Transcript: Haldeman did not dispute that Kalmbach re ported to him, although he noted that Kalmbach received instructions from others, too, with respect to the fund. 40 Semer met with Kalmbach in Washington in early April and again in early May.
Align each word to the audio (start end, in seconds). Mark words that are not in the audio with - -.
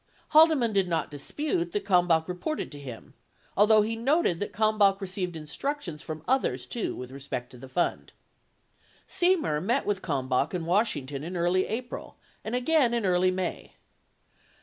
Haldeman 0.29 0.73
did 0.73 0.87
not 0.87 1.11
dispute 1.11 1.73
that 1.73 1.85
Kalmbach 1.85 2.27
re 2.27 2.33
ported 2.33 2.71
to 2.71 2.79
him, 2.79 3.13
although 3.55 3.83
he 3.83 3.95
noted 3.95 4.39
that 4.39 4.51
Kalmbach 4.51 4.99
received 4.99 5.35
instructions 5.35 6.01
from 6.01 6.23
others, 6.27 6.65
too, 6.65 6.95
with 6.95 7.11
respect 7.11 7.51
to 7.51 7.57
the 7.59 7.69
fund. 7.69 8.11
40 9.05 9.05
Semer 9.35 9.63
met 9.63 9.85
with 9.85 10.01
Kalmbach 10.01 10.55
in 10.55 10.65
Washington 10.65 11.23
in 11.23 11.37
early 11.37 11.67
April 11.67 12.17
and 12.43 12.55
again 12.55 12.95
in 12.95 13.05
early 13.05 13.29
May. 13.29 13.73